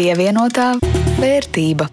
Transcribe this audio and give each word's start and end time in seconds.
Pievienotā 0.00 0.78
vērtība. 1.20 1.84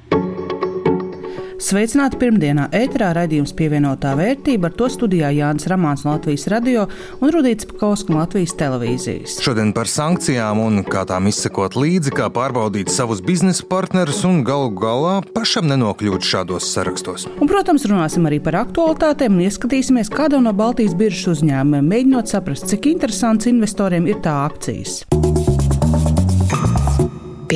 Sveicināti 1.59 2.15
pirmdienā 2.21 2.69
ēterā 2.71 3.09
raidījums 3.17 3.51
pievienotā 3.57 4.13
vērtība, 4.15 4.69
ar 4.69 4.77
to 4.79 4.87
studijā 4.93 5.33
Jānis 5.35 5.67
Ramāns 5.67 6.05
no 6.05 6.13
Latvijas 6.13 6.47
radio 6.53 6.85
un 7.19 7.33
Rudīts 7.35 7.67
Pakausks 7.67 8.07
no 8.07 8.21
Latvijas 8.21 8.55
televīzijas. 8.55 9.35
Šodien 9.43 9.73
par 9.75 9.91
sankcijām 9.91 10.63
un 10.63 10.85
kā 10.87 11.03
tām 11.09 11.27
izsekot 11.27 11.75
līdzi, 11.75 12.15
kā 12.15 12.29
pārbaudīt 12.31 12.93
savus 12.95 13.19
biznesa 13.19 13.67
partnerus 13.67 14.23
un 14.29 14.39
galu 14.47 14.71
galā 14.79 15.17
pašam 15.35 15.67
nenokļūt 15.67 16.31
šādos 16.31 16.71
sarakstos. 16.77 17.27
Un, 17.35 17.51
protams, 17.51 17.89
runāsim 17.91 18.31
arī 18.31 18.39
par 18.39 18.61
aktualitātēm 18.63 19.35
un 19.35 19.49
ieskatīsimies 19.49 20.15
kādam 20.15 20.47
no 20.47 20.55
Baltijas 20.55 20.95
biržas 20.95 21.41
uzņēmumiem, 21.41 21.91
mēģinot 21.91 22.31
saprast, 22.31 22.71
cik 22.71 22.87
interesants 22.95 23.51
investoriem 23.51 24.07
ir 24.07 24.23
tā 24.23 24.45
akcijas. 24.47 25.01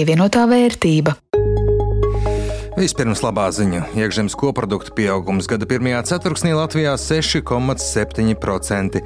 Pievienotā 0.02 0.48
vērtība. 0.50 1.14
Vispirms 2.74 3.22
labā 3.22 3.54
ziņa. 3.54 3.94
Iekšzemes 3.94 4.34
koprodukta 4.34 4.90
pieaugums 4.98 5.46
gada 5.46 5.70
pirmajā 5.70 6.02
ceturksnī 6.10 6.58
Latvijā 6.58 6.98
6,7% 6.98 8.98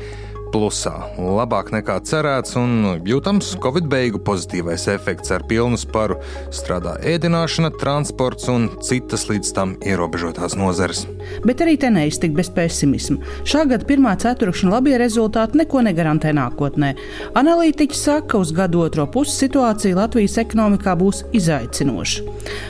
plusā. 0.56 0.94
Labāk 1.20 1.74
nekā 1.76 1.98
cerēts, 2.08 2.56
un 2.60 3.02
jūtams 3.04 3.56
Covid 3.64 3.90
beigu 3.92 4.22
pozitīvais 4.24 4.88
efekts 4.94 5.34
ar 5.36 5.44
pilnu 5.50 5.78
sparu 5.80 6.16
strādā 6.56 6.96
ēdināšana, 7.04 7.74
transports 7.82 8.48
un 8.52 8.70
citas 8.86 9.28
līdz 9.28 9.52
tam 9.58 9.76
ierobežotās 9.84 10.56
nozares. 10.60 11.04
Bet 11.44 11.64
arī 11.66 11.76
te 11.82 11.90
neiztikt 11.92 12.38
bez 12.38 12.52
pesimisma. 12.56 13.20
Šā 13.48 13.66
gada 13.68 13.88
pirmā 13.88 14.16
ceturkšņa 14.22 14.72
labie 14.72 14.96
rezultāti 15.02 15.60
neko 15.60 15.84
negarantē 15.90 16.32
nākotnē. 16.38 16.94
Analītiķi 17.36 18.00
saka, 18.00 18.36
ka 18.36 18.42
uz 18.46 18.54
gadu 18.56 18.86
otro 18.86 19.08
pusi 19.12 19.36
situācija 19.44 19.98
Latvijas 20.00 20.38
ekonomikā 20.46 20.96
būs 21.00 21.26
izaicinoša. 21.36 22.26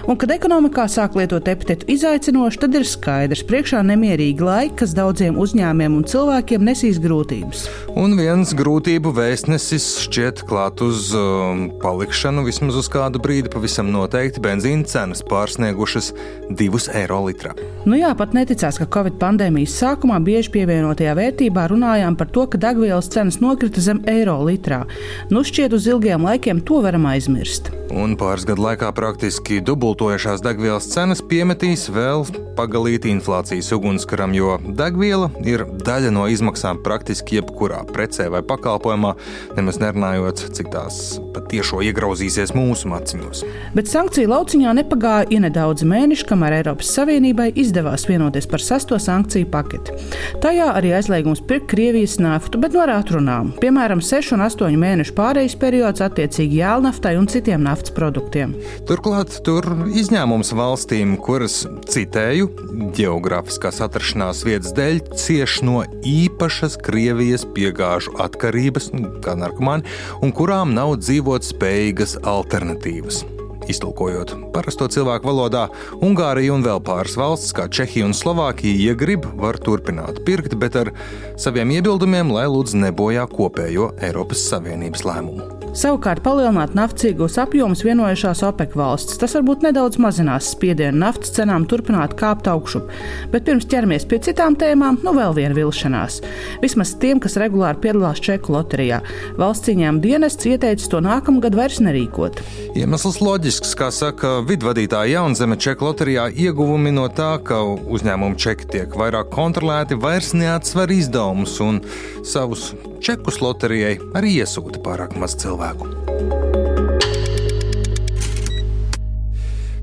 Un, 0.09 0.17
kad 0.17 0.33
ekonomikā 0.33 0.87
sāk 0.91 1.19
lietot 1.19 1.47
epitetu 1.51 1.87
izaicinoši, 1.93 2.63
tad 2.65 2.79
ir 2.79 2.87
skaidrs, 2.89 3.45
priekšā 3.45 3.83
nemierīgi 3.85 4.45
laiki, 4.45 4.75
kas 4.81 4.97
daudziem 4.97 5.37
uzņēmiem 5.41 5.99
un 5.99 6.07
cilvēkiem 6.09 6.65
nesīs 6.65 7.01
grūtības. 7.03 7.67
Un 7.95 8.15
viens 8.19 8.51
grūtību 8.57 9.13
vēstnesis 9.15 9.85
šķiet 10.05 10.41
klāt 10.49 10.81
uz 10.83 11.09
um, 11.15 11.67
palikšanu 11.81 12.43
vismaz 12.47 12.79
uz 12.81 12.89
kādu 12.91 13.21
brīdi. 13.23 13.51
Pavisam 13.53 13.91
noteikti 13.93 14.43
benzīna 14.43 14.87
cenas 14.89 15.23
pārsniegušas 15.25 16.11
2 16.49 16.89
eiro 16.99 17.21
litrā. 17.27 17.53
Nu 17.85 17.99
jā, 17.99 18.11
pat 18.17 18.35
neticās, 18.35 18.79
ka 18.81 18.89
Covid 18.97 19.19
pandēmijas 19.21 19.77
sākumā 19.81 20.19
bieži 20.25 20.51
pievienotajā 20.55 21.15
vērtībā 21.17 21.67
runājām 21.71 22.17
par 22.19 22.31
to, 22.35 22.47
ka 22.51 22.59
degvielas 22.61 23.11
cenas 23.13 23.39
nokrita 23.43 23.83
zem 23.83 24.03
eiro 24.11 24.37
litrā. 24.45 24.83
Nu 25.31 25.45
šķiet, 25.45 25.75
uz 25.77 25.87
ilgiem 25.91 26.25
laikiem 26.25 26.63
to 26.65 26.81
varam 26.85 27.07
aizmirst. 27.11 27.71
Un 27.95 28.17
pāris 28.19 28.47
gadu 28.47 28.65
laikā 28.65 28.89
praktiski 28.97 29.61
dubultojušās 29.63 30.43
degvielas 30.43 30.89
cenas 30.91 31.21
piemetīs 31.23 31.87
vēl 31.93 32.25
pagalīt 32.57 33.05
inflācijas 33.07 33.71
ugunskaram, 33.75 34.33
jo 34.35 34.57
degviela 34.65 35.29
ir 35.45 35.65
daļa 35.85 36.11
no 36.15 36.25
izmaksām 36.31 36.81
praktiski 36.83 37.39
jebkurā 37.39 37.54
precē 37.91 38.27
vai 38.33 38.41
pakalpojumā, 38.45 39.13
nemaz 39.57 39.79
nerunājot, 39.81 40.45
cik 40.55 40.71
tās 40.73 41.19
patiešo 41.35 41.81
iegrauzīsies 41.85 42.53
mūsu 42.55 42.89
maciņos. 42.91 43.43
Bet 43.75 43.89
sankciju 43.91 44.29
lauciņā 44.31 44.75
nepagāja 44.79 45.29
ja 45.33 45.41
nedaudz 45.43 45.85
mēneši, 45.87 46.27
kamēr 46.29 46.59
Eiropas 46.59 46.91
Savienībai 46.95 47.51
izdevās 47.59 48.07
vienoties 48.09 48.47
par 48.49 48.63
sesto 48.63 48.99
sankciju 49.01 49.49
paketi. 49.51 49.95
Tajā 50.43 50.71
arī 50.77 50.93
aizliegums 50.97 51.43
pirkt 51.47 51.69
Krievijas 51.71 52.17
naftu, 52.21 52.59
bet 52.61 52.75
no 52.75 52.83
ar 52.83 52.93
atrunām, 52.97 53.51
piemēram, 53.61 54.03
6 54.03 54.35
un 54.35 54.45
8 54.45 54.79
mēnešu 54.81 55.15
pārejas 55.17 55.57
periods 55.59 56.03
attiecīgi 56.05 56.61
jēlnaftai 56.61 57.15
un 57.19 57.29
citiem 57.31 57.63
naftas 57.65 57.93
produktiem. 57.95 58.55
Turklāt 58.89 59.39
tur 59.45 59.67
izņēmums 59.95 60.53
valstīm, 60.55 61.15
kuras, 61.21 61.63
citēju, 61.91 62.49
geogrāfiskās 62.95 63.81
atrašanās 63.85 64.43
vietas 64.47 64.75
dēļ 64.75 65.01
cieš 65.15 65.61
no 65.65 65.81
īpašas 66.05 66.77
Krievijas 66.85 67.44
piegāžu 67.55 68.15
atkarības, 68.25 68.91
kā 69.25 69.37
narkomāni, 69.39 69.85
un 70.21 70.33
kurām 70.35 70.73
nav 70.75 70.97
dzīvot 71.03 71.45
spējīgas 71.45 72.19
alternatīvas. 72.25 73.23
Iztulkojot 73.71 74.35
parasto 74.53 74.87
cilvēku 74.91 75.29
valodā, 75.29 75.65
Ungārija 76.05 76.53
un 76.53 76.65
vēl 76.65 76.81
pāris 76.85 77.17
valstis, 77.17 77.53
kā 77.55 77.65
Čehija 77.65 78.05
un 78.05 78.13
Slovākija, 78.17 78.77
ja 78.91 78.97
grib, 78.97 79.25
var 79.41 79.57
turpināt 79.57 80.21
pirkt, 80.27 80.57
bet 80.61 80.77
ar 80.79 80.93
saviem 81.41 81.73
iebildumiem, 81.79 82.33
lai 82.35 82.45
lūdzu 82.51 82.85
nebojā 82.85 83.25
kopējo 83.33 83.93
Eiropas 84.05 84.45
Savienības 84.51 85.07
lēmumu. 85.07 85.64
Savukārt, 85.75 86.21
palielināt 86.23 86.71
naftas 86.71 87.09
iegūs 87.09 87.33
apjomus 87.41 87.81
vienojušās 87.83 88.45
OPEC 88.47 88.77
valstis. 88.79 89.17
Tas 89.19 89.33
varbūt 89.35 89.65
nedaudz 89.65 89.97
mazinās 89.99 90.47
spiedienu 90.53 91.01
naftas 91.01 91.33
cenām 91.35 91.65
turpināt 91.67 92.13
kāpt 92.15 92.47
augšup. 92.47 92.87
Bet 93.33 93.43
pirms 93.43 93.67
ķeramies 93.67 94.07
pie 94.07 94.21
citām 94.23 94.55
tēmām, 94.55 95.01
nu 95.03 95.11
vēl 95.17 95.35
viena 95.35 95.57
vilšanās. 95.57 96.21
Vismaz 96.63 96.93
tiem, 97.01 97.19
kas 97.19 97.35
regulāri 97.41 97.81
piedalās 97.83 98.23
Čeku 98.23 98.55
loterijā. 98.55 99.01
Valsts 99.35 99.67
cīņām 99.67 99.99
dienests 99.99 100.47
ieteicis 100.47 100.87
to 100.93 101.03
nākamgad 101.03 101.59
vairs 101.59 101.81
nerīkot. 101.83 102.39
Iemesls 102.79 103.19
loģisks, 103.19 103.75
kā 103.75 103.91
saka 103.91 104.37
vidvadītāja 104.47 105.17
Jaunzeme 105.17 105.59
Čeku 105.59 105.89
loterijā, 105.89 106.29
ieguvumi 106.31 106.95
no 106.95 107.09
tā, 107.11 107.33
ka 107.43 107.59
uzņēmumu 107.67 108.39
čeki 108.39 108.71
tiek 108.77 108.95
vairāk 108.95 109.27
kontrolēti, 109.35 109.99
vairs 109.99 110.31
neatsver 110.39 110.95
izdevumus 110.95 111.59
un 111.67 111.83
savus 112.23 112.71
čekus 113.03 113.43
loterijai 113.43 113.97
arī 114.15 114.37
iesūta 114.39 114.79
pārāk 114.85 115.19
maz 115.19 115.35
cilvēku. 115.43 115.64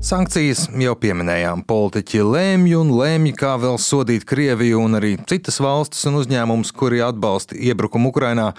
Sankcijas 0.03 0.65
jau 0.75 0.91
pieminējām. 0.99 1.61
Politiķi 1.63 2.19
lēmj 2.27 2.73
un 2.75 2.89
lēmj, 2.99 3.31
kā 3.39 3.53
vēl 3.55 3.77
sodīt 3.79 4.25
Krieviju 4.27 4.81
un 4.83 4.99
arī 4.99 5.13
citas 5.31 5.61
valstis 5.63 6.03
un 6.09 6.19
uzņēmumus, 6.19 6.73
kuri 6.75 6.99
atbalsta 7.05 7.55
iebrukumu 7.55 8.11
Ukrainā 8.11 8.49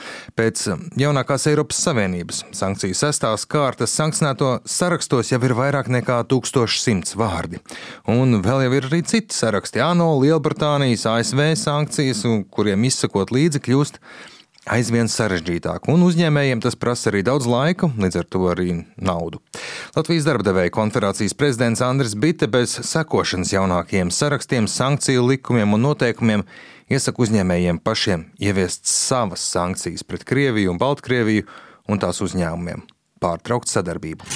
pēc 0.41 0.65
jaunākās 0.99 1.45
Eiropas 1.53 1.83
Savienības. 1.85 2.41
Sankciju 2.57 2.97
sestās 2.97 3.45
kārtas 3.45 3.93
sankcionēto 3.93 4.55
sarakstos 4.65 5.35
jau 5.35 5.43
ir 5.45 5.53
vairāk 5.61 5.93
nekā 5.93 6.23
1100 6.33 7.13
vārdi. 7.21 7.61
Un 8.09 8.41
vēl 8.41 8.65
jau 8.65 8.77
ir 8.81 8.89
arī 8.89 9.05
citi 9.05 9.37
saraksti- 9.37 9.85
ANO, 9.91 10.15
Lielbritānijas, 10.25 11.05
ASV 11.13 11.53
sankcijas, 11.61 12.25
kuriem 12.57 12.89
izsakot 12.89 13.29
līdzi 13.29 13.61
kļūst 13.69 14.01
aizvien 14.71 15.09
sarežģītāk, 15.11 15.89
un 15.93 16.05
uzņēmējiem 16.07 16.63
tas 16.65 16.77
prasa 16.79 17.11
arī 17.11 17.23
daudz 17.27 17.47
laika, 17.49 17.91
līdz 18.01 18.21
ar 18.21 18.29
to 18.29 18.45
arī 18.51 18.69
naudu. 18.97 19.41
Latvijas 19.97 20.27
darbdevēja 20.29 20.73
konferācijas 20.75 21.37
prezidents 21.37 21.83
Andris 21.85 22.17
Bitte 22.17 22.49
bez 22.51 22.77
sekošanas 22.89 23.53
jaunākajiem 23.55 24.13
sarakstiem, 24.15 24.69
sankciju 24.71 25.27
likumiem 25.29 25.77
un 25.77 25.85
noteikumiem 25.89 26.47
iesaka 26.93 27.25
uzņēmējiem 27.25 27.81
pašiem 27.85 28.27
ieviest 28.41 28.89
savas 28.89 29.45
sankcijas 29.53 30.05
pret 30.07 30.25
Krieviju 30.29 30.75
un 30.75 30.81
Baltkrieviju 30.81 31.47
un 31.89 32.01
tās 32.01 32.23
uzņēmumiem. 32.25 32.85
Pārtraukt 33.25 33.71
sadarbību. 33.73 34.27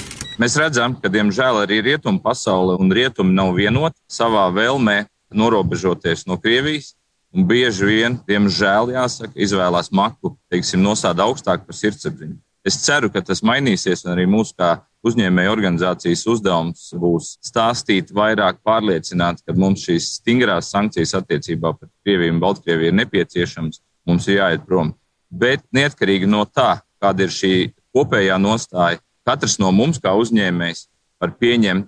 Mēs 0.41 0.55
redzam, 0.57 0.95
ka 0.97 1.11
diemžēl 1.11 1.65
arī 1.65 1.81
rietumu 1.85 2.21
pasaule 2.23 2.77
un 2.79 2.93
rietumi 2.95 3.35
nav 3.35 3.51
vienoti 3.57 3.99
savā 4.09 4.47
vēlmē 4.55 5.03
norobežoties 5.35 6.25
no 6.29 6.39
Krievijas 6.41 6.95
Un 7.29 7.45
bieži 7.45 7.85
vien, 7.85 8.15
diemžēl, 8.25 8.89
jāsaka, 8.95 9.35
izvēlās 9.37 9.91
maku, 9.93 10.33
teiksim, 10.49 10.81
nostāda 10.81 11.27
augstāk 11.27 11.65
par 11.67 11.77
sirdsapziņu. 11.77 12.39
Es 12.65 12.79
ceru, 12.81 13.11
ka 13.13 13.21
tas 13.21 13.43
mainīsies, 13.45 14.01
un 14.05 14.15
arī 14.15 14.25
mūsu 14.27 14.55
kā 14.57 14.71
uzņēmēju 15.05 15.51
organizācijas 15.53 16.25
uzdevums 16.27 16.87
būs 16.99 17.35
stāstīt 17.45 18.09
vairāk, 18.15 18.59
pārliecināt, 18.65 19.43
ka 19.45 19.53
mums 19.55 19.85
šīs 19.85 20.09
stingrās 20.17 20.71
sankcijas 20.73 21.13
attiecībā 21.21 21.71
pret 21.77 21.91
Krieviju 22.03 22.33
un 22.35 22.41
Baltkrieviju 22.43 22.91
ir 22.91 22.97
nepieciešamas, 22.97 23.79
mums 24.09 24.27
ir 24.27 24.41
jāiet 24.41 24.65
prom. 24.65 24.91
Bet 25.29 25.63
neatkarīgi 25.75 26.27
no 26.27 26.41
tā, 26.49 26.81
kāda 26.99 27.27
ir 27.27 27.35
šī 27.35 27.53
kopējā 27.95 28.41
nostāja, 28.41 28.99
katrs 29.29 29.59
no 29.61 29.69
mums 29.71 30.01
kā 30.01 30.15
uzņēmējs 30.17 30.87
var 31.21 31.37
pieņemt 31.37 31.87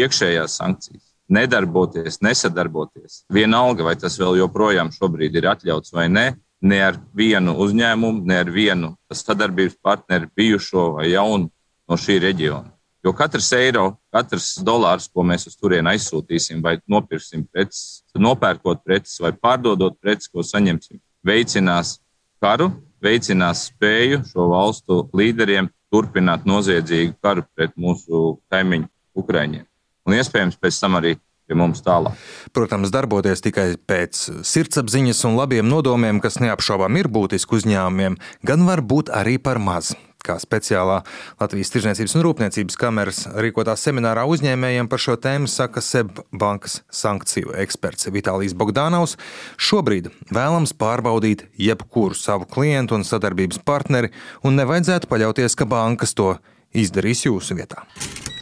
iekšējās 0.00 0.56
sankcijas 0.62 1.07
nedarboties, 1.28 2.20
nesadarboties. 2.24 3.22
Vienalga, 3.32 3.84
vai 3.84 3.96
tas 3.96 4.16
vēl 4.18 4.38
joprojām 4.40 4.90
ir 5.36 5.48
atļauts 5.52 5.92
vai 5.92 6.08
nē, 6.08 6.26
ne 6.62 6.80
ar 6.82 6.98
vienu 7.14 7.54
uzņēmumu, 7.54 8.24
ne 8.26 8.38
ar 8.38 8.50
vienu 8.50 8.96
sadarbības 9.12 9.76
partneri, 9.82 10.28
bijušo 10.36 10.94
vai 10.96 11.10
jaunu 11.10 11.50
no 11.88 11.96
šī 11.96 12.18
reģiona. 12.20 12.72
Jo 13.04 13.12
katrs 13.14 13.52
eiro, 13.52 13.98
katrs 14.10 14.58
dolārs, 14.64 15.06
ko 15.08 15.22
mēs 15.22 15.46
uz 15.46 15.54
turieni 15.56 15.94
aizsūtīsim, 15.94 16.62
vai 16.62 16.78
nopirksim 16.90 17.46
preces, 17.46 18.02
nopērkot 18.18 18.82
preces 18.84 19.20
vai 19.22 19.32
pārdodot 19.32 19.94
preces, 20.02 20.28
ko 20.28 20.42
saņemsim, 20.42 20.98
veicinās 21.22 22.00
karu, 22.42 22.72
veicinās 23.00 23.68
spēju 23.70 24.24
šo 24.32 24.50
valstu 24.50 25.04
līderiem 25.14 25.70
turpināt 25.92 26.44
noziedzīgu 26.44 27.14
karu 27.22 27.46
pret 27.54 27.78
mūsu 27.78 28.40
kaimiņu 28.50 28.90
Ukraiņiem 29.14 29.68
un 30.08 30.16
iespējams 30.16 30.58
pēc 30.60 30.80
tam 30.82 30.98
arī 30.98 31.18
pie 31.48 31.56
mums 31.56 31.80
tālāk. 31.84 32.16
Protams, 32.56 32.92
darboties 32.92 33.42
tikai 33.44 33.70
pēc 33.88 34.20
sirdsapziņas 34.46 35.24
un 35.28 35.38
labiem 35.38 35.68
nodomiem, 35.68 36.20
kas 36.24 36.40
neapšaubām 36.44 37.00
ir 37.00 37.08
būtiski 37.12 37.58
uzņēmumiem, 37.60 38.18
gan 38.46 38.68
var 38.68 38.84
būt 38.84 39.12
arī 39.14 39.38
par 39.40 39.60
maz. 39.62 39.94
kā 40.28 40.34
speciālā 40.42 40.98
Latvijas 41.38 41.70
Tirzniecības 41.72 42.16
un 42.18 42.24
Rūpniecības 42.26 42.76
kameras 42.76 43.20
rīkotā 43.38 43.76
seminārā 43.78 44.24
uzņēmējiem 44.28 44.88
par 44.90 45.00
šo 45.00 45.14
tēmu 45.16 45.48
saka 45.48 45.80
SEB 45.80 46.18
bankas 46.34 46.80
sankciju 46.90 47.54
eksperts 47.62 48.10
Vitālijas 48.12 48.56
Bogdanovs. 48.58 49.14
Šobrīd 49.56 50.10
vēlams 50.34 50.74
pārbaudīt 50.76 51.46
jebkuru 51.56 52.18
savu 52.18 52.50
klientu 52.50 52.98
un 52.98 53.06
sadarbības 53.08 53.62
partneri, 53.64 54.10
un 54.42 54.58
nevajadzētu 54.58 55.08
paļauties, 55.08 55.56
ka 55.56 55.70
bankas 55.70 56.18
to 56.18 56.34
izdarīs 56.74 57.24
jūsu 57.24 57.56
vietā. 57.62 57.86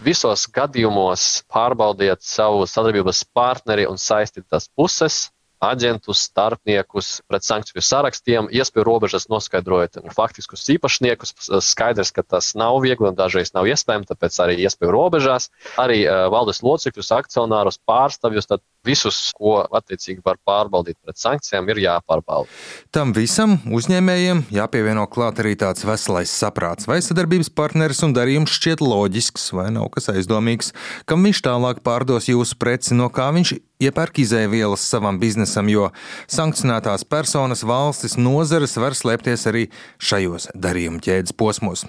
Visos 0.06 0.44
gadījumos 0.54 1.22
pārbaudiet 1.50 2.22
savu 2.22 2.62
sadarbības 2.70 3.24
partneri 3.34 3.88
un 3.90 3.98
saistītās 3.98 4.68
puses, 4.78 5.24
aģentus, 5.66 6.20
starpniekus 6.28 7.08
pret 7.26 7.42
sankciju 7.42 7.82
sarakstiem, 7.82 8.50
iespēju 8.54 8.84
robežas 8.86 9.26
noskaidrojot 9.32 9.98
faktiskus 10.14 10.62
īpašniekus. 10.76 11.34
Skaidrs, 11.64 12.12
ka 12.14 12.22
tas 12.22 12.52
nav 12.58 12.78
viegli 12.84 13.08
un 13.08 13.18
dažreiz 13.18 13.50
nav 13.56 13.66
iespējams, 13.72 14.10
tāpēc 14.12 14.38
arī 14.44 14.58
iespēju 14.62 14.92
robežās. 14.94 15.50
Arī 15.80 16.02
uh, 16.04 16.26
valdes 16.32 16.62
locekļus, 16.62 17.12
akcionārus, 17.16 17.80
pārstāvjus, 17.88 18.50
tad 18.52 18.62
visus, 18.86 19.18
ko 19.36 19.58
attiecīgi 19.64 20.22
var 20.24 20.38
pārbaudīt 20.46 20.98
pret 21.04 21.18
sankcijām, 21.20 21.68
ir 21.72 21.82
jāpārbauda. 21.84 22.48
Tam 22.94 23.12
visam 23.16 23.58
uzņēmējiem 23.66 24.46
jāpievieno 24.54 25.06
klāt 25.12 25.42
arī 25.42 25.56
tāds 25.60 25.84
veselais 25.86 26.32
saprāts, 26.32 26.88
vai 26.88 27.00
sadarbības 27.04 27.52
partneris 27.56 28.04
un 28.06 28.14
darījums 28.16 28.54
šķiet 28.56 28.84
loģisks, 28.84 29.50
vai 29.56 29.68
nav 29.74 29.90
kas 29.94 30.10
aizdomīgs, 30.14 30.72
kam 31.10 31.26
viņš 31.26 31.42
tālāk 31.46 31.82
pārdos 31.86 32.30
jūsu 32.30 32.58
preci, 32.60 32.94
no 32.96 33.10
kā 33.12 33.28
viņš 33.36 33.56
iepērk 33.82 34.22
izēvielas 34.24 34.86
savam 34.86 35.20
biznesam, 35.20 35.68
jo 35.72 35.90
sankcionētās 36.32 37.04
personas, 37.10 37.66
valstis, 37.66 38.16
nozares 38.16 38.78
var 38.80 38.96
slēpties 38.96 39.46
arī 39.50 39.68
šajos 39.98 40.50
darījuma 40.54 41.02
ķēdes 41.04 41.36
posmos. 41.36 41.86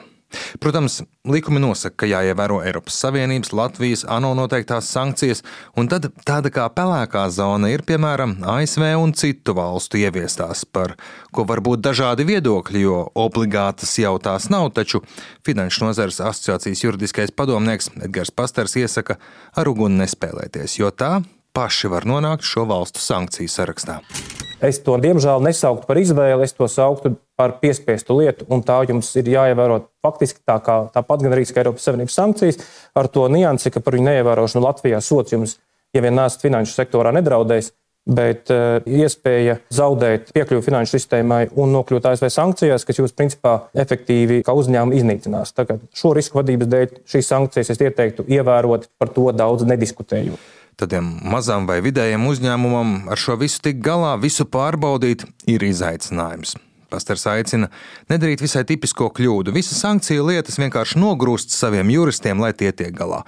Protams, 0.60 1.02
likumi 1.28 1.62
nosaka, 1.64 2.04
ka 2.04 2.10
jāievēro 2.10 2.60
Eiropas 2.66 2.98
Savienības, 3.00 3.54
Latvijas, 3.56 4.04
ANO 4.12 4.34
noteiktās 4.36 4.90
sankcijas, 4.92 5.44
un 5.80 5.88
tad 5.92 6.10
tāda 6.28 6.52
kā 6.54 6.66
pelēkā 6.74 7.24
zona 7.32 7.72
ir 7.72 7.86
piemēram 7.88 8.38
ASV 8.44 8.90
un 9.00 9.16
citu 9.18 9.56
valstu 9.58 10.02
ieviestās, 10.02 10.66
par 10.66 10.98
ko 11.32 11.48
var 11.48 11.64
būt 11.64 11.86
dažādi 11.86 12.28
viedokļi, 12.28 12.84
jo 12.84 13.00
obligātas 13.16 13.96
jau 14.02 14.18
tās 14.20 14.50
nav, 14.54 14.74
taču 14.76 15.04
Finanšu 15.48 15.86
nozares 15.88 16.20
asociācijas 16.20 16.84
juridiskais 16.84 17.32
padomnieks 17.32 17.94
Edgars 18.02 18.34
Pasters 18.36 18.76
iesaka 18.80 19.16
ar 19.56 19.72
uguni 19.72 20.02
nespēlēties, 20.04 20.80
jo 20.82 20.92
tā 20.92 21.22
paši 21.56 21.90
var 21.94 22.06
nonākt 22.06 22.46
šo 22.46 22.68
valstu 22.70 23.02
sankciju 23.02 23.50
sarakstā. 23.50 24.02
Es 24.62 24.82
to 24.84 24.98
diemžēl 25.02 25.42
nesauktu 25.46 25.88
par 25.88 26.00
izvēli, 26.02 26.44
es 26.44 26.56
to 26.58 26.68
sauktu 26.70 27.16
par 27.38 27.60
piespiestu 27.62 28.18
lietu, 28.18 28.48
un 28.50 28.64
tā 28.66 28.80
jums 28.90 29.12
ir 29.20 29.30
jāievēro 29.30 29.84
faktiski 30.06 30.42
tā 30.48 30.58
kā 30.66 30.78
tāpat 30.94 31.24
gan 31.24 31.36
arī 31.36 31.46
Eiropas 31.46 31.86
Savienības 31.86 32.18
sankcijas, 32.18 32.62
ar 32.98 33.10
to 33.14 33.28
niansi, 33.30 33.72
ka 33.74 33.84
par 33.84 33.98
viņu 33.98 34.10
neievērošanu 34.10 34.66
Latvijā 34.66 35.02
sots 35.06 35.36
jums, 35.36 35.58
ja 35.94 36.02
vien 36.02 36.18
nesat 36.18 36.48
finanšu 36.48 36.74
sektorā, 36.74 37.14
nedraudēs. 37.16 37.74
Bet 38.08 38.48
uh, 38.56 38.78
iespēja 38.88 39.58
zaudēt 39.76 40.30
piekļuvi 40.32 40.64
finanšu 40.64 40.94
sistēmai 40.94 41.42
un 41.60 41.74
nokļūt 41.76 42.06
ASV 42.08 42.30
sankcijās, 42.32 42.86
kas 42.88 43.02
jūs 43.02 43.12
principā 43.12 43.58
efektīvi 43.76 44.38
kā 44.48 44.56
uzņēmumu 44.56 44.96
iznīcinās. 44.96 45.52
Tagad 45.58 45.82
šo 45.92 46.14
risku 46.16 46.40
vadības 46.40 46.70
dēļ 46.72 46.94
šīs 47.04 47.32
sankcijas 47.34 47.74
es 47.74 47.84
ieteiktu 47.84 48.24
ievērot, 48.32 48.88
par 48.96 49.12
to 49.12 49.28
daudz 49.36 49.68
nediskutējot. 49.68 50.40
Tādiem 50.80 51.10
mazam 51.26 51.68
vai 51.68 51.82
vidējam 51.84 52.30
uzņēmumam 52.32 53.10
ar 53.12 53.20
šo 53.20 53.36
visu 53.42 53.60
tik 53.66 53.84
galā, 53.84 54.14
visu 54.24 54.48
pārbaudīt, 54.48 55.28
ir 55.52 55.68
izaicinājums. 55.68 56.56
Pastars 56.92 57.28
aicina 57.28 57.68
nedarīt 58.12 58.44
visai 58.44 58.64
tipisko 58.68 59.10
kļūdu. 59.18 59.54
Visas 59.56 59.82
sankciju 59.84 60.28
lietas 60.30 60.60
vienkārši 60.62 61.00
nogrūst 61.02 61.56
saviem 61.56 61.92
juristiem, 61.92 62.40
lai 62.40 62.54
tie 62.56 62.72
tiek 62.72 62.96
galā. 62.96 63.26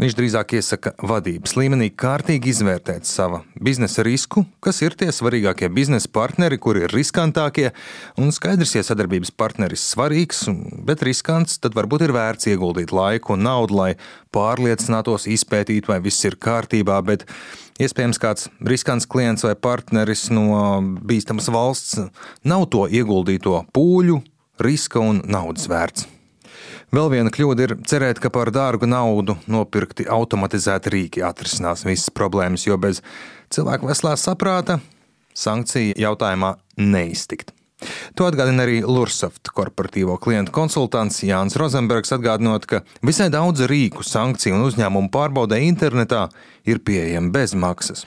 Viņš 0.00 0.14
drīzāk 0.16 0.54
iesaka 0.56 0.94
vadības 1.04 1.52
līmenī 1.58 1.90
kārtīgi 1.92 2.54
izvērtēt 2.54 3.04
sava 3.04 3.42
biznesa 3.60 4.00
risku, 4.06 4.46
kas 4.64 4.78
ir 4.80 4.94
tie 4.96 5.10
svarīgākie 5.12 5.68
biznesa 5.76 6.08
partneri, 6.08 6.56
kuri 6.56 6.86
ir 6.86 6.94
riskantākie. 6.96 7.66
Un 8.16 8.32
skaidrs, 8.32 8.72
ja 8.78 8.84
sadarbības 8.86 9.34
partneris 9.36 9.84
svarīgs, 9.92 10.46
bet 10.88 11.04
riskants, 11.04 11.58
tad 11.60 11.76
varbūt 11.76 12.06
ir 12.06 12.14
vērts 12.16 12.48
ieguldīt 12.48 12.94
laiku 12.96 13.36
un 13.36 13.44
naudu, 13.44 13.76
lai 13.76 13.90
pārliecinātos, 14.32 15.28
izpētītu, 15.28 15.92
vai 15.92 16.00
viss 16.06 16.24
ir 16.24 16.38
kārtībā. 16.40 16.96
Bet 17.04 17.26
iespējams, 17.80 18.20
kāds 18.20 18.48
riskants 18.66 19.08
klients 19.10 19.44
vai 19.46 19.56
partneris 19.56 20.28
no 20.34 20.78
bīstamas 20.80 21.50
valsts 21.52 21.98
nav 22.44 22.68
to 22.72 22.86
ieguldīto 22.86 23.64
pūļu, 23.74 24.20
riska 24.60 25.02
un 25.02 25.22
naudas 25.26 25.68
vērts. 25.70 26.08
Vēl 26.90 27.06
viena 27.12 27.30
kļūda 27.30 27.66
ir 27.66 27.76
cerēt, 27.86 28.18
ka 28.18 28.32
par 28.34 28.50
dārgu 28.50 28.88
naudu 28.90 29.36
nopirkti 29.50 30.08
automatizēti 30.10 30.90
rīki 30.90 31.22
atrisinās 31.22 31.84
visas 31.86 32.10
problēmas, 32.10 32.66
jo 32.66 32.74
bez 32.82 32.98
cilvēku 33.54 33.86
veselā 33.92 34.16
saprāta 34.18 34.80
sankciju 35.38 35.94
jautājumā 36.00 36.56
neiztikt. 36.82 37.54
To 38.18 38.26
atgādina 38.28 38.66
arī 38.66 38.80
Lursoft 38.84 39.52
korporatīvo 39.56 40.18
klientu 40.22 40.54
konsultants 40.56 41.22
Jānis 41.26 41.58
Rozenbergs, 41.60 42.12
atgādinot, 42.16 42.66
ka 42.70 42.82
visai 43.06 43.30
daudz 43.32 43.66
rīku, 43.70 44.06
sankciju 44.06 44.58
un 44.58 44.66
uzņēmumu 44.68 45.12
pārbaudē 45.14 45.60
internetā 45.66 46.26
ir 46.68 46.82
pieejami 46.84 47.32
bez 47.34 47.54
maksas. 47.54 48.04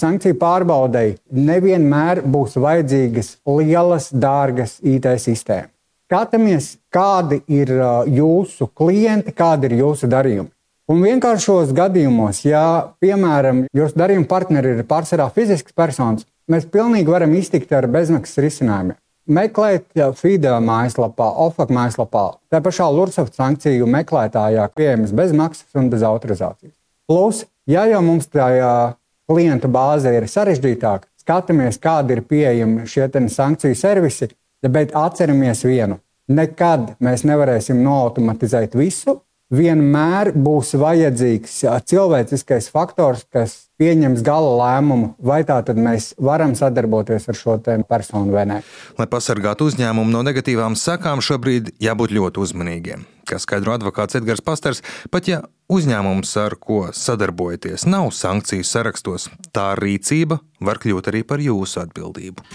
Sankciju 0.00 0.38
pārbaudēji 0.40 1.18
nevienmēr 1.34 2.22
būs 2.24 2.56
vajadzīgas 2.60 3.36
lielas, 3.44 4.08
dārgas 4.14 4.78
IT 4.80 5.10
sistēmas 5.20 5.74
skatāmies, 6.10 6.72
kādi 6.90 7.38
ir 7.46 7.70
jūsu 8.10 8.66
klienti, 8.74 9.30
kādi 9.30 9.70
ir 9.70 9.76
jūsu 9.84 10.10
darījumi. 10.10 10.50
Un 10.90 11.04
vienkāršos 11.06 11.70
gadījumos, 11.70 12.40
ja, 12.42 12.64
piemēram, 12.98 13.68
jūsu 13.70 13.94
darījuma 13.94 14.26
partneri 14.26 14.72
ir 14.74 14.88
pārsvarā 14.90 15.28
fizisks 15.30 15.70
personis, 15.70 16.26
mēs 16.50 16.66
pilnīgi 16.66 17.14
varam 17.14 17.36
iztikt 17.38 17.70
ar 17.78 17.86
bezmaksas 17.86 18.42
risinājumiem. 18.42 18.98
Meklēt 19.30 19.86
FIDA 20.18 20.56
mājaslapā, 20.64 21.28
OFAC 21.44 21.70
mājaslapā, 21.74 22.24
tā 22.50 22.58
pašā 22.64 22.88
Lursoft 22.90 23.38
sankciju 23.38 23.86
meklētājā, 23.86 24.64
pieejamas 24.74 25.14
bez 25.14 25.34
maksas 25.36 25.78
un 25.78 25.86
bez 25.92 26.02
autorizācijas. 26.06 26.74
Plus, 27.06 27.44
ja 27.70 27.86
jau 27.86 28.02
mums 28.02 28.26
tajā 28.26 28.96
klientu 29.30 29.70
bāze 29.70 30.10
ir 30.16 30.26
sarežģītāka, 30.30 31.06
skatāmies, 31.22 31.78
kādi 31.78 32.16
ir 32.16 32.24
pieejami 32.26 32.88
šie 32.90 33.06
sankciju 33.30 33.78
servisi, 33.78 34.32
Bet 34.68 34.92
atceramies 34.96 35.62
vienu. 35.64 35.96
Nekad 36.30 36.94
mēs 37.02 37.24
nevarēsim 37.24 37.80
noautomatizēt 37.80 38.76
visu. 38.76 39.22
Vienmēr 39.50 40.30
būs 40.36 40.74
vajadzīgs 40.78 41.54
cilvēciskais 41.90 42.68
faktors, 42.70 43.24
kas 43.32 43.69
pieņems 43.80 44.24
gala 44.26 44.50
lēmumu, 44.60 45.14
vai 45.24 45.40
tā 45.48 45.56
tad 45.64 45.80
mēs 45.80 46.12
varam 46.20 46.52
sadarboties 46.58 47.28
ar 47.32 47.38
šo 47.38 47.56
personu 47.88 48.34
vai 48.34 48.44
nē. 48.50 48.58
Lai 49.00 49.08
pasargātu 49.10 49.70
uzņēmumu 49.70 50.12
no 50.12 50.24
negatīvām 50.26 50.76
sakām, 50.76 51.24
šobrīd 51.24 51.72
jābūt 51.80 52.12
ļoti 52.16 52.44
uzmanīgiem. 52.44 53.06
Kā 53.30 53.38
skaidro 53.40 53.72
advokāts 53.76 54.18
Edgars 54.18 54.42
Pasters, 54.44 54.82
pat 55.10 55.28
ja 55.30 55.40
uzņēmums, 55.70 56.34
ar 56.42 56.58
ko 56.60 56.88
sadarbojaties, 56.96 57.86
nav 57.88 58.10
sankciju 58.16 58.66
sarakstos, 58.66 59.30
tā 59.54 59.72
rīcība 59.78 60.40
var 60.60 60.82
kļūt 60.82 61.12
arī 61.12 61.24
par 61.24 61.42
jūsu 61.42 61.84
atbildību 61.86 62.46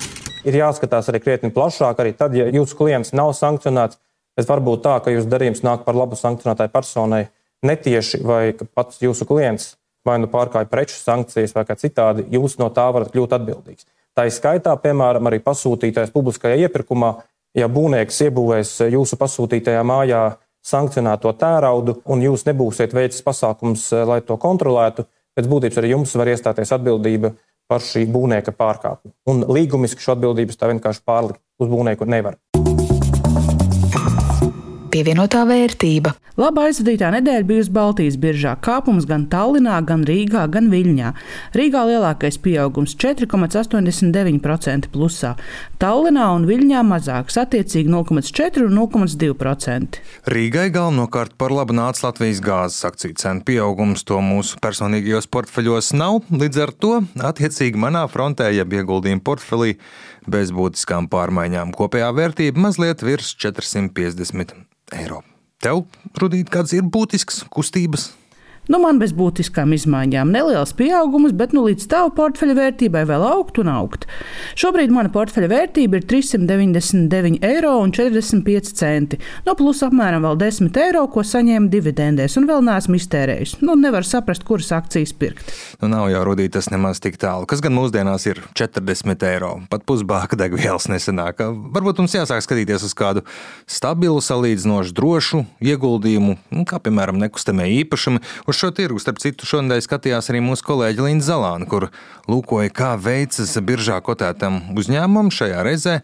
ir 0.46 0.60
jāskatās 0.60 1.10
arī 1.10 1.22
krietni 1.24 1.52
plašāk. 1.54 2.02
Arī 2.02 2.14
tad, 2.18 2.36
ja 2.38 2.48
jūsu 2.54 2.78
klients 2.78 3.14
nav 3.18 3.34
sankcionēts, 3.38 3.98
bet 4.38 4.50
varbūt 4.50 4.84
tā, 4.86 5.00
ka 5.04 5.14
jūsu 5.14 5.30
darījums 5.32 5.64
nāk 5.66 5.86
par 5.88 5.98
labu 5.98 6.18
sankcionētai 6.20 6.70
personai 6.74 7.26
netieši, 7.66 8.22
vai 8.26 8.42
pats 8.54 9.02
jūsu 9.02 9.28
klients 9.30 9.74
vai 10.06 10.18
nu 10.22 10.30
pārkāpj 10.32 10.70
preču 10.72 10.98
sankcijas, 11.00 11.56
vai 11.56 11.66
kā 11.68 11.78
citādi, 11.80 12.28
jūs 12.34 12.60
no 12.62 12.70
tā 12.74 12.86
varat 12.94 13.12
kļūt 13.14 13.36
atbildīgs. 13.40 13.88
Tā 14.16 14.28
ir 14.28 14.36
skaitā, 14.36 14.76
piemēram, 14.80 15.28
arī 15.28 15.42
pasūtītājs 15.44 16.14
publiskajā 16.14 16.68
iepirkumā, 16.68 17.12
ja 17.58 17.68
būvnieks 17.72 18.22
iebūvēs 18.28 18.78
jūsu 18.94 19.20
pasūtītajā 19.20 19.82
mājā 19.88 20.24
sankcionēto 20.66 21.34
tēraudu, 21.40 22.00
un 22.10 22.24
jūs 22.24 22.46
nebūsiet 22.48 22.96
veicis 22.96 23.26
pasākums, 23.26 23.90
lai 24.08 24.22
to 24.26 24.38
kontrolētu, 24.42 25.06
pēc 25.36 25.50
būtības 25.52 25.82
arī 25.82 25.94
jums 25.94 26.16
var 26.16 26.32
iestāties 26.32 26.74
atbildība 26.78 27.36
par 27.70 27.84
šī 27.84 28.06
būvnieka 28.10 28.54
pārkāpumu. 28.56 29.14
Un 29.30 29.46
līgumiski 29.52 30.02
šo 30.02 30.16
atbildības 30.16 30.62
tā 30.62 30.72
vienkārši 30.74 31.06
pārlikt 31.06 31.42
uz 31.60 31.72
būvnieku 31.72 32.08
nevar 32.10 32.40
pievienotā 34.96 35.44
vērtība. 35.50 36.14
Labā 36.40 36.66
aizvadītā 36.70 37.10
nedēļa 37.16 37.46
bijusi 37.48 37.72
Baltijas 37.76 38.18
biržā. 38.20 38.54
Kāpums 38.64 39.06
gan 39.08 39.26
Tallinā, 39.32 39.78
gan 39.88 40.04
Rīgā, 40.08 40.46
gan 40.52 40.68
Viļņā. 40.72 41.12
Rīgā 41.56 41.82
lielākais 41.90 42.38
pieaugums- 42.44 42.96
4,89% 43.04 44.90
plusā. 44.92 45.36
Tallinā 45.80 46.28
un 46.36 46.46
Viļņā 46.48 46.82
mazāks- 46.84 47.36
attiecīgi 47.44 47.88
0,4 47.88 48.68
un 48.68 48.74
0,2%. 48.76 50.00
Rīgai 50.28 50.70
galvenokārt 50.72 51.38
par 51.38 51.50
labu 51.50 51.74
nāca 51.74 52.12
Latvijas 52.12 52.40
gāzes 52.42 52.84
akciju 52.84 53.16
cenu 53.16 53.42
pieaugums. 53.44 54.04
To 54.04 54.20
mūsu 54.20 54.60
personīgajos 54.60 55.28
portfeļos 55.28 55.94
nav. 55.94 56.24
Līdz 56.32 56.58
ar 56.62 56.72
to, 56.72 57.02
attiecīgi 57.16 57.76
manā 57.76 58.08
frontē, 58.10 58.54
jeb 58.54 58.70
ieguldījuma 58.70 59.22
portfelī, 59.22 59.78
bez 60.32 60.52
būtiskām 60.56 61.10
pārmaiņām 61.12 61.74
kopējā 61.76 62.12
vērtība 62.18 62.68
mazliet 62.68 63.04
virs 63.06 63.34
450 63.42 64.56
eiro. 65.00 65.22
Tev, 65.64 65.86
Rudīt, 66.20 66.52
kāds 66.54 66.76
ir 66.76 66.86
būtisks 66.86 67.44
kustības? 67.54 68.12
Nu, 68.66 68.80
man 68.82 68.98
bez 68.98 69.12
būtiskām 69.14 69.74
izmaiņām. 69.76 70.32
Neliels 70.34 70.74
pieaugums, 70.78 71.34
bet 71.38 71.54
nu, 71.54 71.62
līdz 71.68 71.86
tavu 71.92 72.10
portfeļa 72.18 72.56
vērtībai 72.58 73.04
vēl 73.06 73.22
augt 73.28 73.60
un 73.62 73.68
augt. 73.70 74.08
Šobrīd 74.58 74.90
mana 74.94 75.10
portfeļa 75.14 75.50
vērtība 75.52 76.00
ir 76.00 76.06
399,45 76.10 77.46
eiro. 77.46 77.76
No 79.46 79.54
plus 79.60 79.84
apmēram 79.86 80.26
vēl 80.26 80.36
10 80.42 80.80
eiro, 80.82 81.04
ko 81.14 81.22
saņēmu 81.26 81.70
dividendēs, 81.74 82.38
un 82.40 82.48
vēl 82.50 82.62
neesmu 82.66 82.98
iztērējis. 82.98 83.52
Nu, 83.62 83.72
nevar 83.78 84.04
saprast, 84.08 84.44
kuras 84.48 84.72
akcijas 84.74 85.14
pirkt. 85.14 85.46
Nu, 85.84 85.86
nav 85.92 86.10
jau 86.10 86.24
rudīt 86.26 86.52
tas 86.58 86.72
nemaz 86.74 86.98
tik 87.04 87.16
tālu. 87.22 87.46
Kas 87.50 87.62
gan 87.62 87.74
mūsdienās 87.78 88.26
ir 88.32 88.42
40 88.58 89.28
eiro? 89.30 89.52
Pat 89.70 89.86
pusbāka 89.86 90.34
degvielas 90.40 90.90
nesenāk. 90.90 91.38
Varbūt 91.76 92.02
mums 92.02 92.18
jāsāk 92.18 92.42
skatīties 92.46 92.82
uz 92.88 92.94
kādu 92.98 93.22
stabilu, 93.70 94.18
salīdzinoši 94.26 94.94
drošu 94.98 95.46
ieguldījumu, 95.62 96.34
nu, 96.56 96.66
kā 96.66 96.82
piemēram 96.82 97.22
nekustamie 97.22 97.68
īpašumi 97.84 98.20
Uz 98.56 98.60
šo 98.64 98.70
tirgu, 98.72 99.02
starp 99.04 99.18
citu, 99.20 99.44
šonadēļ 99.44 99.82
skatījās 99.84 100.30
arī 100.32 100.40
mūsu 100.40 100.64
kolēģi 100.64 101.04
Līna 101.04 101.24
Zalāna, 101.26 101.66
kur 101.68 101.90
lūkoja, 102.32 102.72
kā 102.72 102.94
veicas 102.96 103.52
biržā 103.60 103.98
kotētam 104.00 104.62
uzņēmumam 104.80 105.28
šajā 105.28 105.66
reizē. 105.68 105.96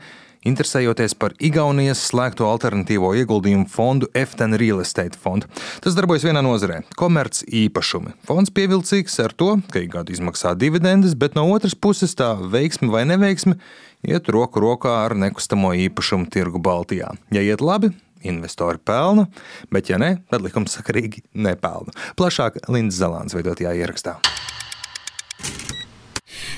Interesējoties 0.51 1.15
par 1.15 1.31
Igaunijas 1.39 2.01
slēgto 2.09 2.49
alternatīvo 2.51 3.13
ieguldījumu 3.21 3.69
fondu 3.71 4.09
FTN 4.11 4.59
Real 4.59 4.83
Estate 4.83 5.15
fondu. 5.15 5.47
Tas 5.79 5.95
darbojas 5.95 6.27
vienā 6.27 6.43
nozarē- 6.43 6.81
komerc 6.99 7.39
īpašumi. 7.47 8.17
Fonds 8.27 8.51
pievilcīgs 8.51 9.15
ar 9.23 9.31
to, 9.31 9.61
ka 9.71 9.79
ik 9.79 9.91
gadu 9.95 10.11
izmaksā 10.11 10.51
dividendes, 10.57 11.15
bet 11.15 11.35
no 11.35 11.47
otras 11.55 11.73
puses 11.73 12.13
tā 12.15 12.35
veiksme 12.35 12.91
vai 12.91 13.05
neveiksme 13.05 13.55
iet 14.03 14.27
roku 14.27 14.59
rokā 14.59 15.05
ar 15.05 15.15
nekustamo 15.15 15.71
īpašumu 15.71 16.27
tirgu 16.27 16.59
Baltijā. 16.59 17.15
Ja 17.31 17.39
iet 17.39 17.61
labi, 17.61 17.93
investori 18.27 18.81
pelna, 18.83 19.27
bet, 19.73 19.89
ja 19.91 19.99
ne, 20.01 20.17
tad 20.31 20.45
likumsakarīgi 20.45 21.25
nepelna. 21.33 21.95
Plašāk 22.19 22.63
Lindas 22.71 23.01
Zelāns 23.01 23.37
veidotajā 23.37 23.75
ierakstā. 23.81 24.19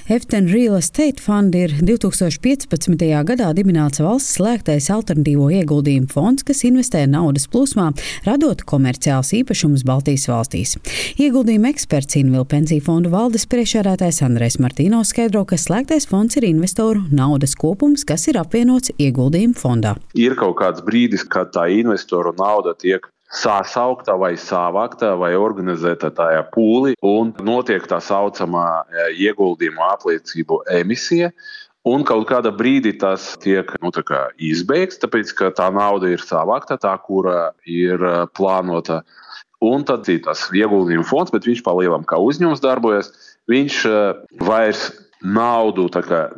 Eften 0.09 0.51
Real 0.51 0.75
Estate 0.75 1.21
Fund 1.21 1.55
ir 1.55 1.71
2015. 1.79 2.97
gadā 3.23 3.45
dibināts 3.55 4.01
valsts 4.03 4.35
slēgtais 4.35 4.89
alternatīvo 4.91 5.45
ieguldījumu 5.61 6.11
fonds, 6.11 6.43
kas 6.43 6.65
investē 6.67 7.05
naudas 7.07 7.47
plūsmā, 7.47 7.85
radot 8.25 8.65
komerciāls 8.67 9.31
īpašumus 9.39 9.85
Baltijas 9.87 10.27
valstīs. 10.27 10.75
Ieguldījuma 11.15 11.71
eksperts 11.71 12.19
Invil 12.19 12.43
pensiju 12.43 12.83
fondu 12.83 13.13
valdes 13.15 13.47
priekšsēdētājs 13.47 14.19
Andrēs 14.27 14.59
Martīno 14.59 14.99
skaidro, 15.07 15.45
ka 15.47 15.55
slēgtais 15.55 16.09
fonds 16.11 16.35
ir 16.35 16.49
investoru 16.51 17.07
naudas 17.07 17.55
kopums, 17.55 18.03
kas 18.03 18.27
ir 18.27 18.41
apvienots 18.43 18.91
ieguldījumu 18.99 19.55
fondā. 19.55 19.95
Ir 20.19 20.35
kaut 20.35 20.59
kāds 20.59 20.83
brīdis, 20.83 21.23
kad 21.23 21.55
tā 21.55 21.69
investoru 21.79 22.35
nauda 22.35 22.75
tiek 22.75 23.07
sāsaukta 23.33 24.15
vai 24.19 24.35
savākta 24.39 25.13
vai 25.19 25.33
organizēta 25.37 26.11
tajā 26.13 26.45
pūlī, 26.53 26.95
un 27.01 27.33
notiek 27.45 27.85
tā 27.89 27.99
saucamā 28.03 28.67
e, 28.83 29.09
ieguldījuma 29.25 29.93
apliecību 29.95 30.63
emisija. 30.79 31.33
Un 31.83 32.05
kaut 32.07 32.29
kādā 32.29 32.53
brīdī 32.55 32.93
tas 32.95 33.33
tiek 33.43 33.67
nu, 33.83 33.91
izbeigts, 34.39 35.01
tāpēc 35.01 35.33
ka 35.35 35.49
tā 35.51 35.67
nauda 35.75 36.13
ir 36.13 36.21
savākta, 36.23 36.77
tā, 36.79 36.93
kura 37.03 37.51
ir 37.67 37.99
e, 37.99 38.15
plānota. 38.37 39.01
Un 39.63 39.83
tad 39.87 40.07
ir 40.11 40.21
tas 40.23 40.45
ieguldījuma 40.51 41.07
fonds, 41.07 41.31
bet 41.31 41.47
viņš 41.47 41.63
palielam 41.63 42.05
kā 42.07 42.19
uzņēmums 42.19 42.63
darbojas. 42.63 43.11
Viņš 43.51 43.81
e, 43.89 43.97
vairs 44.43 44.91
naudu 45.23 45.89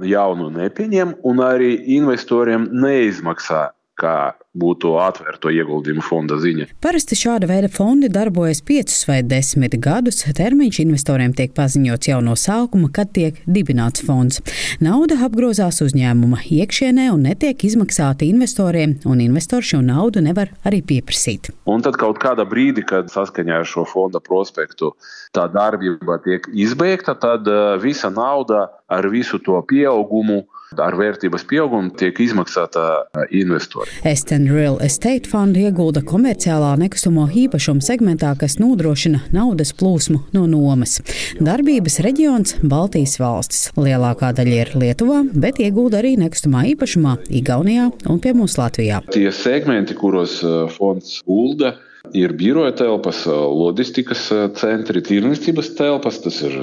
jaunu 0.06 0.50
nepieņem, 0.54 1.16
un 1.26 1.42
arī 1.42 1.76
investoriem 1.98 2.70
neizmaksā 2.72 3.70
kā 3.98 4.18
būtu 4.56 4.96
atvērto 5.04 5.52
ieguldījumu 5.54 6.04
fonda 6.06 6.38
ziņa. 6.42 6.70
Parasti 6.84 7.18
šāda 7.20 7.50
veida 7.50 7.70
fondi 7.72 8.10
darbojas 8.12 8.62
5 8.66 8.96
vai 9.10 9.20
10 9.26 9.78
gadus. 9.84 10.24
Termiņš 10.36 10.82
investoriem 10.86 11.36
tiek 11.36 11.54
paziņots 11.56 12.10
jau 12.12 12.22
no 12.24 12.38
sākuma, 12.40 12.90
kad 12.96 13.12
tiek 13.16 13.42
dibināts 13.46 14.04
fonds. 14.06 14.42
Nauda 14.84 15.20
apgrozās 15.28 15.82
uzņēmuma 15.86 16.42
iekšienē 16.56 17.10
un 17.14 17.28
netiek 17.30 17.68
izmaksāta 17.68 18.28
investoriem, 18.28 18.98
un 19.06 19.24
investori 19.24 19.74
šo 19.74 19.82
naudu 19.86 20.24
nevar 20.26 20.54
arī 20.68 20.82
pieprasīt. 20.86 21.52
Un 21.70 21.84
tad 21.86 22.00
kaut 22.02 22.20
kādā 22.24 22.48
brīdī, 22.48 22.86
kad 22.88 23.12
saskaņā 23.12 23.62
ar 23.62 23.70
šo 23.70 23.86
fonda 23.90 24.22
prospektu 24.24 24.94
tā 25.36 25.48
darbība 25.52 26.20
tiek 26.24 26.48
izbeigta, 26.54 27.16
tad 27.20 27.48
eh, 27.50 27.76
visa 27.84 28.12
nauda 28.14 28.68
ar 28.88 29.08
visu 29.12 29.40
to 29.44 29.60
pieaugumu 29.68 30.44
ar 30.74 30.96
vērtības 30.98 31.46
pieaugumu 31.50 31.94
tiek 32.00 32.18
izmaksāta 32.20 33.06
investoriem. 33.30 33.94
Esten 34.08 34.48
Real 34.52 34.78
Estate 34.84 35.30
Fund 35.30 35.58
iegulda 35.60 36.02
komerciālā 36.06 36.74
nekustamo 36.82 37.28
īpašumu 37.30 37.84
segmentā, 37.86 38.34
kas 38.40 38.58
nodrošina 38.62 39.22
naudas 39.36 39.74
plūsmu 39.78 40.22
no 40.36 40.46
nomas. 40.50 41.00
Darbības 41.40 42.00
reģions- 42.06 42.58
Baltijas 42.74 43.18
valstis. 43.22 43.72
Lielākā 43.78 44.34
daļa 44.36 44.62
ir 44.62 44.74
Lietuvā, 44.76 45.24
bet 45.34 45.60
iegulda 45.60 46.02
arī 46.02 46.16
nekustamā 46.18 46.66
īpašumā 46.74 47.18
Igaunijā 47.30 47.92
un 48.10 48.20
pie 48.20 48.34
mums 48.34 48.58
Latvijā. 48.58 49.02
Tie 49.12 49.32
segmenti, 49.32 49.94
kuros 49.94 50.42
fonds 50.76 51.22
gulda, 51.26 51.76
Ir 52.14 52.36
biroja 52.38 52.74
telpas, 52.78 53.24
loģistikas 53.28 54.28
centri, 54.60 55.02
tirdzniecības 55.06 55.72
telpas, 55.78 56.20
tas 56.24 56.42
ir 56.46 56.56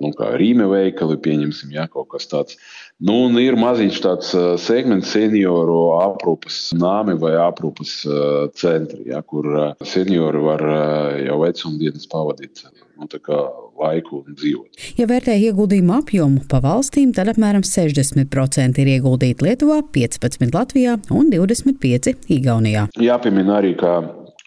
nu, 0.00 0.12
Rīme 0.40 0.66
veikali, 0.70 1.18
pieņemsim, 1.24 1.72
jā, 1.76 1.86
kaut 1.92 2.10
kas 2.14 2.28
tāds. 2.30 2.58
Nu, 2.98 3.28
un 3.28 3.38
ir 3.38 3.58
maziņš 3.60 4.00
tāds 4.02 4.32
segments 4.64 5.12
senioru 5.14 5.78
aprūpas 6.00 6.72
nāmi 6.78 7.14
vai 7.20 7.36
aprūpas 7.38 7.94
centri, 8.58 9.04
ja, 9.12 9.22
kur 9.22 9.48
seniori 9.86 10.42
var 10.42 10.66
jau 11.22 11.40
vecumdienas 11.44 12.10
pavadīt 12.10 12.66
nu, 12.98 13.06
laiku 13.78 14.22
un 14.24 14.34
dzīvot. 14.34 14.78
Ja 14.98 15.06
vērtē 15.06 15.36
ieguldījumu 15.38 15.94
apjomu 16.00 16.42
pa 16.50 16.58
valstīm, 16.64 17.12
tad 17.14 17.30
apmēram 17.32 17.62
60% 17.66 18.82
ir 18.82 18.92
ieguldīti 18.96 19.46
Lietuvā, 19.46 19.80
15% 19.94 20.56
Latvijā 20.56 20.98
un 21.14 21.30
25% 21.30 22.32
Igaunijā. 22.34 22.88
Jāpiemina 22.98 23.60
arī, 23.60 23.76
ka 23.78 24.00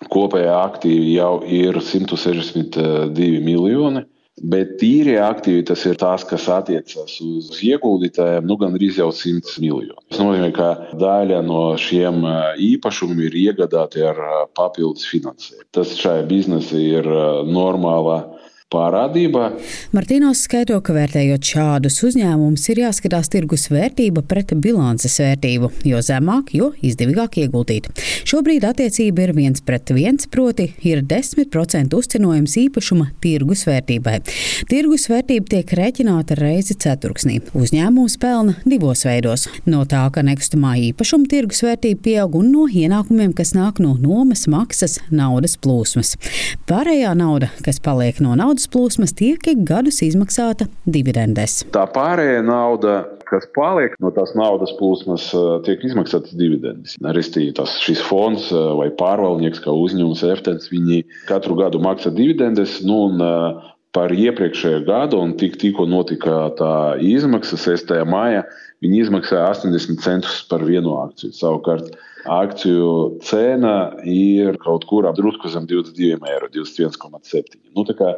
kopējā 0.09 0.55
aktīvi 0.63 1.13
jau 1.17 1.35
ir 1.45 1.77
162 1.81 3.37
miljoni. 3.45 4.05
Bet 4.41 4.77
tīrie 4.79 5.19
aktīvi 5.21 5.61
tas 5.67 5.83
ir 5.85 5.97
tās, 6.01 6.23
kas 6.25 6.47
attiecas 6.49 7.17
uz 7.21 7.49
ieguldītājiem, 7.61 8.47
nu 8.47 8.55
gan 8.57 8.73
arī 8.73 8.87
jau 8.95 9.11
100 9.13 9.59
miljoni. 9.61 9.99
Tas 10.09 10.21
nozīmē, 10.23 10.47
ka 10.55 10.69
daļa 10.97 11.41
no 11.45 11.75
šiem 11.77 12.23
īpašumiem 12.71 13.21
ir 13.27 13.37
iegādāti 13.43 14.01
ar 14.07 14.17
papildus 14.57 15.05
finansējumu. 15.11 15.67
Tas 15.75 15.93
šai 15.99 16.21
biznesai 16.31 16.85
ir 17.01 17.09
normāla 17.51 18.17
parādība. 18.71 19.51
Martīnos 19.95 20.45
skaidro, 20.45 20.79
ka 20.83 20.95
vērtējot 20.95 21.51
šādus 21.53 21.99
uzņēmumus, 22.07 22.67
ir 22.71 22.83
jāskatās 22.85 23.29
tirgus 23.31 23.67
vērtība 23.71 24.23
pret 24.27 24.53
bilances 24.63 25.17
vērtību, 25.21 25.71
jo 25.87 25.99
zemāk, 26.05 26.53
jo 26.55 26.71
izdevīgāk 26.85 27.41
ieguldīt. 27.43 27.89
Šobrīd 28.27 28.65
attiecība 28.67 29.25
ir 29.25 29.33
viens 29.35 29.63
pret 29.65 29.91
viens, 29.95 30.27
proti 30.31 30.69
ir 30.87 31.03
10% 31.07 31.97
uzcenojums 31.97 32.57
īpašuma 32.63 33.09
tirgus 33.23 33.65
vērtībai. 33.67 34.17
Tirgus 34.71 35.07
vērtība 35.11 35.51
tiek 35.55 35.75
rēķināta 35.81 36.37
reizi 36.39 36.77
ceturksnī. 36.79 37.41
Uzņēmums 37.57 38.17
pelna 38.21 38.55
divos 38.65 39.03
veidos- 39.07 39.47
no 39.71 39.83
tā, 39.85 40.05
ka 40.13 40.23
nekustamā 40.23 40.77
īpašuma 40.91 41.27
tirgus 41.27 41.61
vērtība 41.65 42.01
pieaug 42.07 42.35
un 42.39 42.51
no 42.51 42.67
ienākumiem, 42.67 43.35
kas 43.35 43.53
nāk 43.53 43.79
no 43.79 43.95
nomas 43.99 44.47
maksas 44.47 44.99
naudas 45.11 45.57
plūsmas. 45.57 46.15
Pārējā 46.67 47.13
nauda, 47.17 47.49
kas 47.63 47.79
paliek 47.79 48.19
no 48.21 48.35
naudas 48.35 48.60
naudas 48.61 48.69
plūsmas 48.69 49.13
tiek 49.17 49.41
ik 49.47 49.63
gadus 49.65 50.01
izmaksāta 50.05 50.67
dividendēs. 50.85 51.65
Tā 51.73 51.87
pārējā 51.89 52.43
nauda 52.45 53.07
kas 53.31 53.47
paliek 53.55 53.95
no 54.03 54.11
tās 54.11 54.33
naudas 54.35 54.73
plūsmas, 54.77 55.31
eh, 55.33 55.61
tiek 55.63 55.81
izmaksātas 55.83 56.35
dividendes. 56.35 56.97
Restīvi 56.99 57.55
tas 57.55 57.79
šis 57.79 58.01
fonds 58.03 58.51
eh, 58.51 58.57
vai 58.75 58.89
pārvaldnieks, 58.91 59.63
kā 59.63 59.71
uzņēmums 59.71 60.23
Eftens, 60.27 60.69
viņi 60.69 61.05
katru 61.27 61.55
gadu 61.55 61.79
maksā 61.79 62.11
dividendes. 62.11 62.81
Nu, 62.83 63.07
un, 63.09 63.21
eh, 63.21 63.69
Par 63.91 64.07
iepriekšējo 64.07 64.85
gadu, 64.87 65.17
un 65.19 65.33
tik, 65.35 65.57
tikko 65.59 65.83
notika 65.83 66.47
tā 66.55 66.95
izmaksa 67.03 67.57
6. 67.59 68.05
maijā, 68.07 68.45
viņi 68.81 69.03
izmaksāja 69.05 69.49
80 69.53 70.01
centus 70.03 70.41
par 70.49 70.63
vienu 70.65 70.95
akciju. 71.03 71.33
Savukārt, 71.37 71.93
akciju 72.29 73.19
cena 73.25 73.75
ir 74.05 74.57
kaut 74.61 74.85
kur 74.89 75.07
drusku 75.17 75.49
zem 75.53 75.67
22 75.69 76.17
eiro, 76.29 76.49
21,7. 76.53 77.59
Nu, 77.75 77.85
kā, 77.97 78.15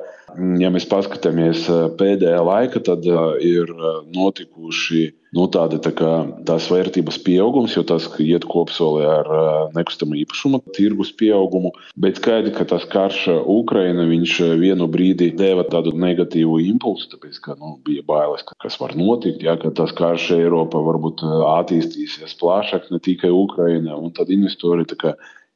ja 0.60 0.72
mēs 0.74 0.88
paskatāmies 0.92 1.68
pēdējā 2.00 2.40
laika, 2.48 2.84
tad 2.84 3.08
ir 3.44 3.74
notikuši 4.16 5.10
nu, 5.34 5.48
tāda 5.52 5.80
tā 5.82 5.92
kā, 5.98 6.12
tās 6.48 6.70
vērtības 6.72 7.18
pieaugums, 7.26 7.76
jo 7.78 7.84
tas 7.88 8.08
iet 8.22 8.46
kopsolī 8.50 9.06
ar 9.10 9.30
nekustamo 9.76 10.18
īpašumu 10.22 10.62
tirgus 10.78 11.14
pieaugumu. 11.20 11.74
Bet 12.00 12.22
skaidrs, 12.22 12.56
ka 12.58 12.68
tas 12.70 12.86
karš 12.90 13.26
Ukraina 13.50 14.06
vienu 14.08 14.88
brīdi 14.92 15.32
deva 15.38 15.66
tādu 15.70 15.96
negatīvu 15.98 16.60
impulsu, 16.70 17.10
tāpēc 17.14 17.40
ka 17.44 17.58
nu, 17.60 17.76
bija 17.86 18.06
bailes, 18.08 18.46
ka 18.48 18.58
kas 18.64 18.80
var 18.82 18.96
notikt, 19.00 19.44
ja, 19.46 19.58
ka 19.60 19.74
tas 19.76 19.94
karš 19.98 20.32
Eiropā 20.38 20.82
varbūt 20.86 21.26
attīstīsies 21.26 22.38
plašāk, 22.40 22.92
ne 22.94 23.02
tikai 23.04 23.34
Ukraina. 23.34 23.98
Un 23.98 24.14
tad 24.16 24.32
investori 24.34 24.86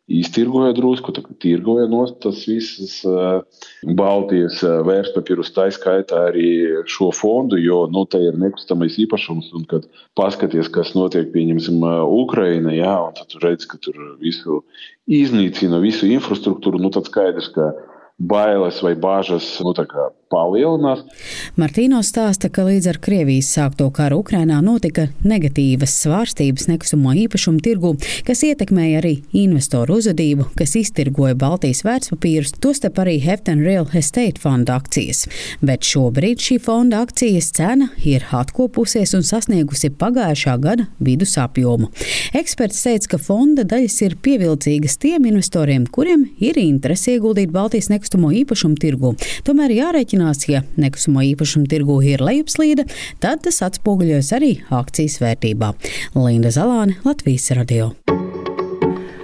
iztirgoja 0.08 0.72
drusku, 0.76 1.12
tirgoja 1.44 1.88
no 1.92 2.06
tas 2.24 2.46
visas 2.48 3.02
uh, 3.08 3.42
Baltijas 4.00 4.62
uh, 4.64 4.80
vērtspapīrus, 4.88 5.52
tā 5.56 5.68
skaitā 5.76 6.22
arī 6.30 6.48
šo 6.88 7.10
fondu, 7.16 7.60
jo 7.60 7.84
nu, 7.92 8.06
te 8.08 8.22
ir 8.24 8.40
nekustamais 8.40 8.96
īpašums. 9.04 9.52
Un, 9.58 9.68
kad 9.68 9.88
paskaties, 10.20 10.72
kas 10.72 10.94
notiek, 10.96 11.28
pieņemsim, 11.34 11.84
Ukraina, 12.22 12.72
jā, 12.76 12.96
un 13.10 13.18
tad 13.20 13.36
redz, 13.44 13.68
ka 13.68 13.80
tur 13.84 14.00
visu 14.24 14.62
iznīcina, 15.12 15.82
visu 15.84 16.08
infrastruktūru, 16.10 16.80
nu 16.82 16.92
tad 16.94 17.12
skaidrs, 17.12 17.52
ka 17.56 17.74
bailes 18.18 18.82
vai 18.82 18.96
bāžas 18.98 19.46
nu, 19.62 19.74
palielinās. 20.28 21.04
Martīno 21.56 22.02
stāsta, 22.04 22.50
ka 22.52 22.66
līdz 22.68 22.90
ar 22.92 22.98
Krievijas 23.04 23.52
sākto 23.54 23.88
karu 23.94 24.20
Ukrainā 24.24 24.58
notika 24.66 25.08
negatīvas 25.24 25.94
svārstības 26.02 26.68
nekustamo 26.68 27.14
īpašumu 27.24 27.62
tirgu, 27.64 27.94
kas 28.28 28.42
ietekmēja 28.48 29.00
arī 29.00 29.14
investoru 29.38 30.00
uzvedību, 30.02 30.50
kas 30.58 30.76
iztirgoja 30.82 31.38
Baltijas 31.40 31.84
vērtspapīrus, 31.88 32.56
tostarp 32.64 33.00
arī 33.04 33.20
Hefton 33.24 33.62
Real 33.64 33.88
Estate 33.96 34.42
fonda 34.42 34.80
akcijas. 34.82 35.28
Bet 35.62 35.88
šobrīd 35.88 36.44
šī 36.44 36.60
fonda 36.66 37.04
akcijas 37.06 37.52
cena 37.56 37.92
ir 38.04 38.26
atkopusies 38.36 39.14
un 39.16 39.24
sasniegusi 39.28 39.94
pagājušā 39.94 40.58
gada 40.66 40.90
vidus 41.00 41.38
apjomu. 41.40 41.92
Eksperts 42.36 42.84
teica, 42.84 43.14
ka 43.14 43.22
fonda 43.22 43.64
daļas 43.68 44.02
ir 44.10 44.18
pievilcīgas 44.26 45.00
tiem 45.00 45.30
investoriem, 45.30 45.88
kuriem 45.88 46.28
ir 46.44 46.60
interese 46.60 47.16
ieguldīt 47.16 47.54
Baltijas 47.54 47.92
nekustamo 47.94 48.07
nekustamo 48.08 48.32
īpašumu 48.32 48.80
tirgu. 48.80 49.16
Tomēr 49.44 49.74
jārēķinās, 49.76 50.48
ja 50.48 50.64
nekustamo 50.80 51.26
īpašumu 51.28 51.68
tirgu 51.68 52.00
ir 52.08 52.24
lejupslīde, 52.24 52.88
tad 53.20 53.44
tas 53.44 53.60
atspoguļojas 53.68 54.32
arī 54.38 54.54
akcijas 54.72 55.20
vērtībā. 55.20 55.74
Linda 56.16 56.50
Zalāne, 56.50 56.96
Latvijas 57.04 57.52
radio. 57.52 57.92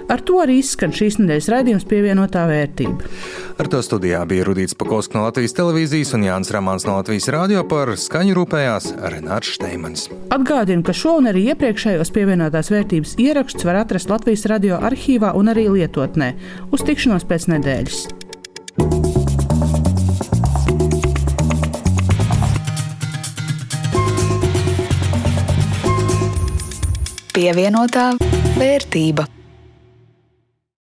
Ar 0.04 0.20
to 0.20 0.36
arī 0.42 0.58
izskan 0.60 0.92
šīs 0.92 1.16
nedēļas 1.16 1.46
raidījums 1.48 1.86
pievienotā 1.88 2.42
vērtība. 2.46 3.08
Ar 3.56 3.70
to 3.72 3.80
studijā 3.82 4.20
bija 4.28 4.44
Rudīts 4.44 4.76
Pakauska 4.76 5.16
no 5.16 5.24
Latvijas 5.24 5.56
televīzijas 5.56 6.12
un 6.18 6.26
Jānis 6.26 6.52
Ramāns 6.52 6.84
no 6.84 6.98
Latvijas 6.98 7.30
radio 7.32 7.62
par 7.66 7.88
skaņu 7.96 8.36
rūpējās 8.36 8.90
Renārs 9.14 9.54
Šteimanis. 9.56 10.10
Atgādinu, 10.34 10.84
ka 10.84 10.92
šo 10.92 11.16
un 11.22 11.30
arī 11.32 11.46
iepriekšējos 11.54 12.12
pievienotās 12.14 12.68
vērtības 12.74 13.16
ierakstus 13.24 13.64
var 13.64 13.80
atrast 13.80 14.12
Latvijas 14.12 14.44
radio 14.52 14.82
arhīvā 14.84 15.32
un 15.40 15.48
arī 15.54 15.70
lietotnē. 15.72 16.34
Uz 16.68 16.84
tikšanos 16.84 17.24
pēc 17.30 17.48
nedēļas! 17.56 18.04
Pievienotā 27.34 28.12
vērtība. 28.54 29.24